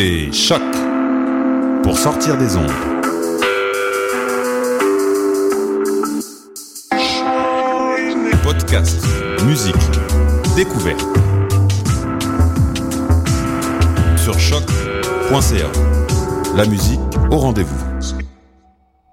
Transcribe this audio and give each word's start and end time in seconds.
écoutez 0.00 0.32
Choc 0.32 0.62
pour 1.82 1.98
sortir 1.98 2.36
des 2.38 2.56
ondes. 2.56 2.70
Podcast, 8.42 9.04
musique, 9.44 9.74
découverte. 10.56 11.00
Sur 14.16 14.38
choc.ca. 14.38 15.66
La 16.56 16.66
musique 16.66 17.00
au 17.30 17.36
rendez-vous. 17.36 17.84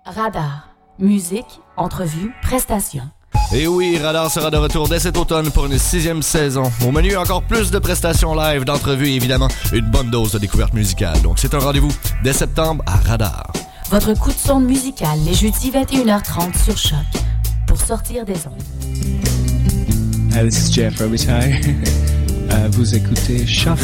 Radar, 0.06 0.70
musique, 1.00 1.60
entrevue, 1.76 2.32
prestations. 2.42 3.10
Et 3.54 3.66
oui, 3.66 3.98
Radar 3.98 4.30
sera 4.30 4.52
de 4.52 4.58
retour 4.58 4.90
dès 4.90 5.00
cet 5.00 5.18
automne 5.18 5.50
pour 5.52 5.66
une 5.68 5.78
sixième 5.78 6.22
saison. 6.22 6.64
Au 6.86 6.92
menu, 6.92 7.16
encore 7.16 7.44
plus 7.44 7.72
de 7.72 7.80
prestations 7.80 8.36
live, 8.36 8.66
d'entrevues 8.66 9.08
et 9.08 9.16
évidemment 9.16 9.48
une 9.72 9.90
bonne 9.90 10.10
dose 10.10 10.34
de 10.34 10.40
découverte 10.40 10.74
musicale. 10.74 11.22
Donc 11.22 11.40
c'est 11.40 11.54
un 11.54 11.60
rendez-vous 11.60 11.92
dès 12.24 12.34
septembre 12.34 12.84
à 12.86 12.98
Radar. 12.98 13.52
Votre 13.90 14.14
coup 14.16 14.32
de 14.32 14.38
sonde 14.38 14.66
musical 14.66 15.18
les 15.26 15.34
jeudis 15.34 15.72
21h30 15.72 16.62
sur 16.62 16.78
Choc 16.78 17.00
pour 17.68 17.80
sortir 17.80 18.26
des 18.26 18.36
ondes. 18.48 18.64
Hey, 20.36 20.50
this 20.50 20.68
is 20.68 20.74
Jeff 20.74 21.00
Robitaille. 21.00 21.62
uh, 22.52 22.70
vous 22.72 22.96
écoutez 22.96 23.48
Choc. 23.48 23.78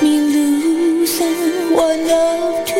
That 0.00 0.06
you 0.06 1.06
find 1.06 2.79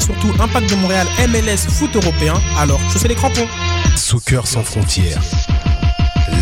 Surtout 0.00 0.32
impact 0.40 0.70
de 0.70 0.76
Montréal, 0.76 1.06
MLS, 1.28 1.68
foot 1.68 1.94
européen. 1.94 2.34
Alors, 2.58 2.80
je 2.92 2.98
fais 2.98 3.08
les 3.08 3.14
crampons. 3.14 3.46
Soccer 3.96 4.46
sans 4.46 4.62
frontières, 4.62 5.20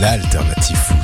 l'alternative 0.01 0.77
foot. 0.77 0.97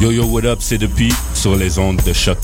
Yo 0.00 0.10
yo, 0.10 0.24
what 0.24 0.44
up, 0.44 0.58
c'est 0.60 0.78
depuis 0.78 1.12
sur 1.32 1.56
les 1.56 1.78
ondes 1.78 2.02
de 2.04 2.12
choc. 2.12 2.38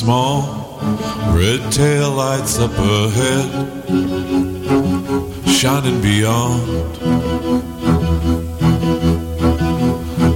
Small 0.00 0.78
red 1.36 1.60
tail 1.70 2.10
lights 2.10 2.58
up 2.58 2.72
ahead, 2.72 3.48
shining 5.46 6.00
beyond 6.00 6.96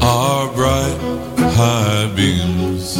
our 0.03 0.53
bright 0.55 0.99
high 1.57 2.13
beams. 2.15 2.97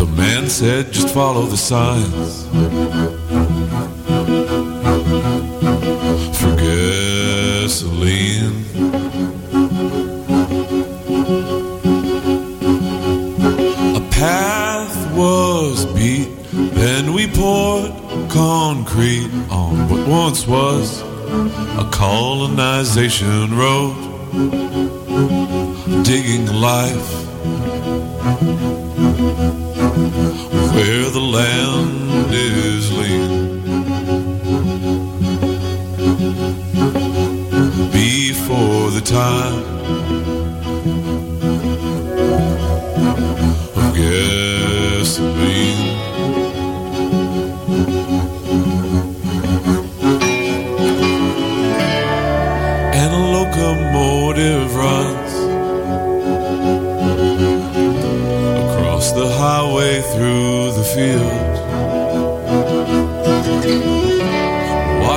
The 0.00 0.06
man 0.16 0.48
said, 0.48 0.92
just 0.92 1.14
follow 1.14 1.46
the 1.46 1.56
signs. 1.56 3.17
Colonization 21.92 23.56
road, 23.56 24.07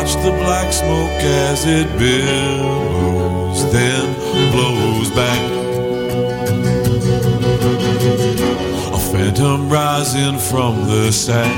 the 0.09 0.31
black 0.31 0.73
smoke 0.73 1.21
as 1.21 1.65
it 1.65 1.87
billows, 1.97 3.71
then 3.71 4.13
blows 4.51 5.11
back. 5.11 5.41
A 8.93 8.97
phantom 8.97 9.69
rising 9.69 10.39
from 10.39 10.87
the 10.87 11.11
sack. 11.11 11.55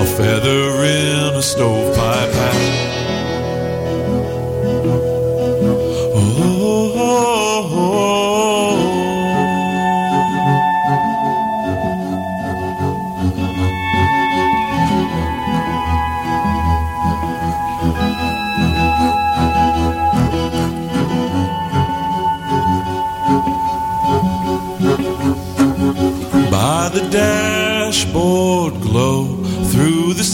A 0.00 0.06
feather 0.16 0.84
in 0.84 1.34
a 1.36 1.42
stovepipe 1.42 2.32
hat. 2.32 2.87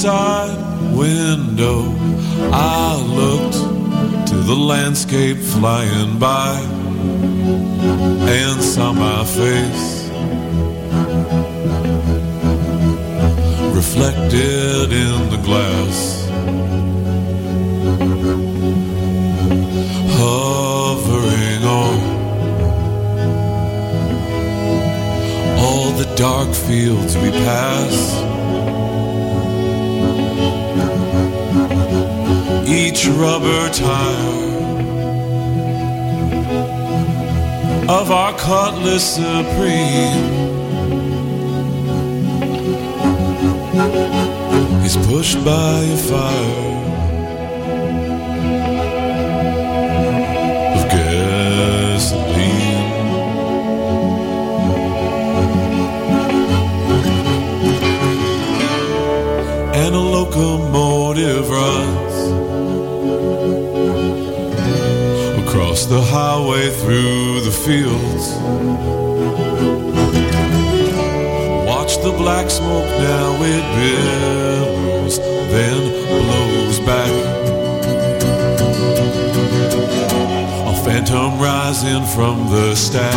Side 0.05 0.59
window, 0.94 1.80
I 2.52 3.00
looked 3.20 4.28
to 4.28 4.34
the 4.34 4.55
landscape 4.55 5.38
flying 5.38 6.18
by 6.18 6.61
and 8.38 8.62
saw 8.62 8.92
my 8.92 9.24
face 9.24 10.11
reflected 13.80 14.92
in 15.05 15.16
the 15.32 15.40
glass. 15.48 15.98
Hovering 20.20 21.64
on 21.82 21.98
all 25.64 25.90
the 25.92 26.14
dark 26.14 26.50
fields 26.55 27.16
we 27.16 27.30
pass. 27.30 28.34
Each 32.97 33.09
rubber 33.09 33.68
tire 33.70 34.55
of 37.90 38.12
our 38.12 38.32
Cutlass 38.38 39.16
Supreme. 39.16 40.30
Is 44.84 44.97
pushed 45.09 45.45
by 45.45 45.80
a 45.80 45.97
fire 45.97 46.64
the 65.87 66.01
highway 66.01 66.70
through 66.70 67.41
the 67.41 67.51
fields. 67.51 68.30
Watch 71.66 71.97
the 71.99 72.12
black 72.16 72.49
smoke 72.51 72.89
now, 73.01 73.37
it 73.41 73.64
billows, 73.76 75.18
then 75.18 75.80
blows 76.09 76.78
back. 76.80 77.11
A 80.68 80.85
phantom 80.85 81.39
rising 81.39 82.05
from 82.14 82.49
the 82.51 82.74
stack. 82.74 83.14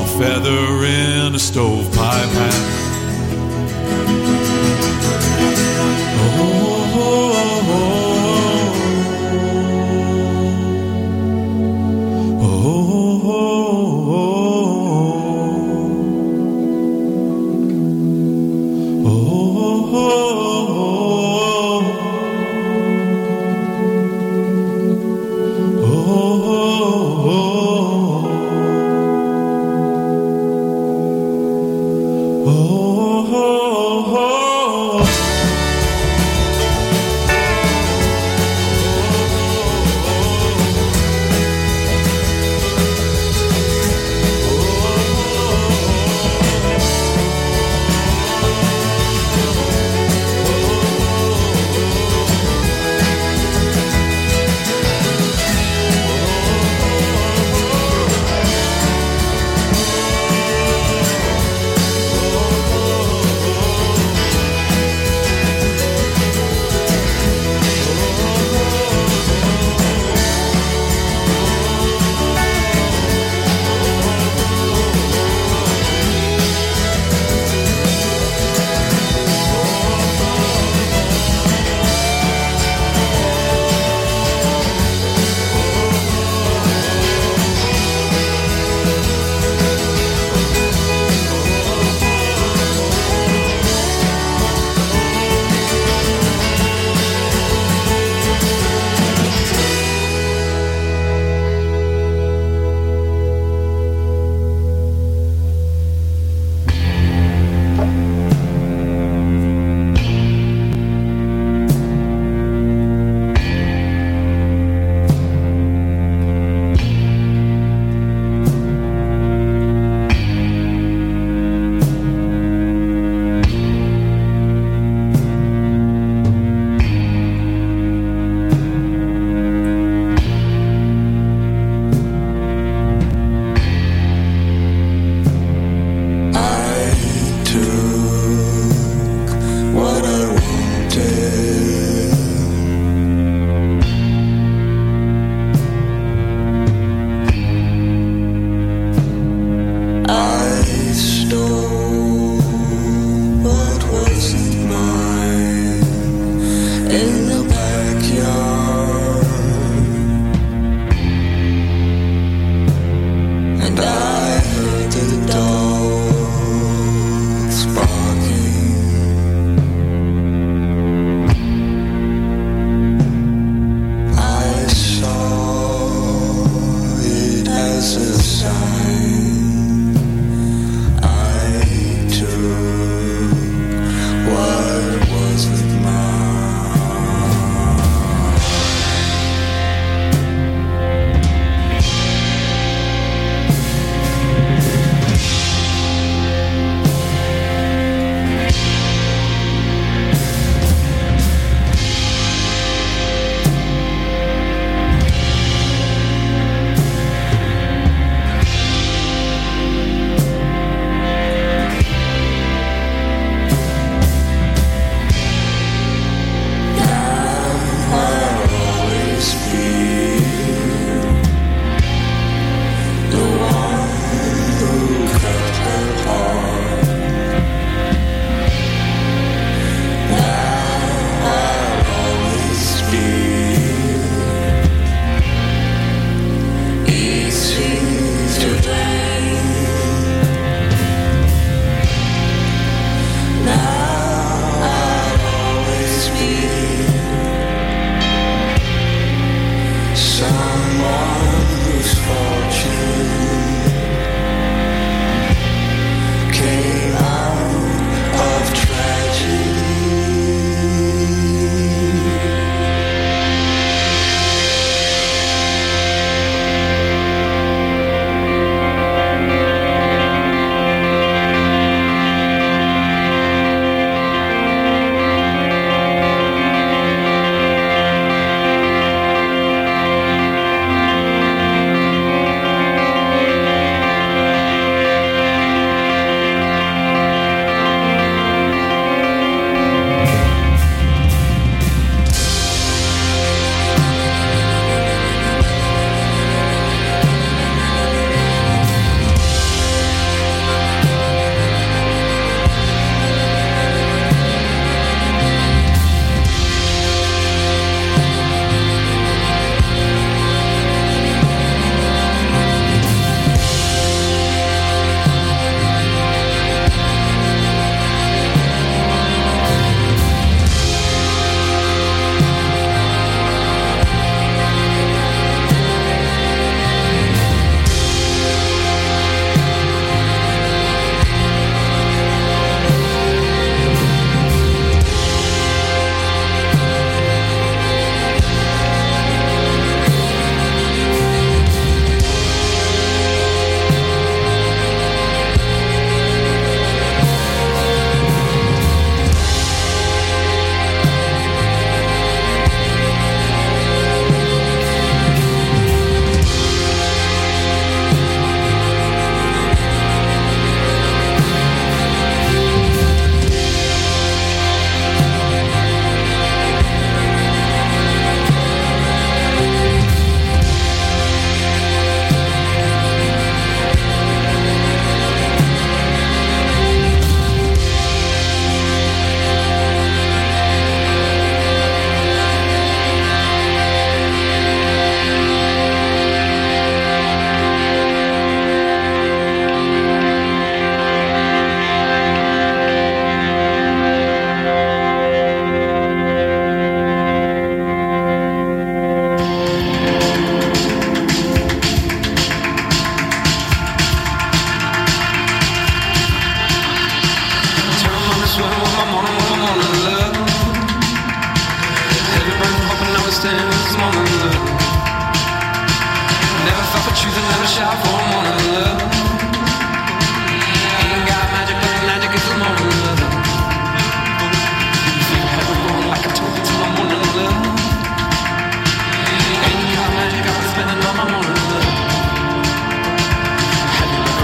A 0.00 0.06
feather 0.18 0.84
in 0.84 1.34
a 1.34 1.38
stovepipe 1.38 2.30
hat. 2.38 2.72
Oh 6.38 6.75